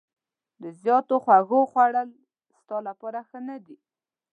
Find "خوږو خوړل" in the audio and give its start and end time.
1.23-2.09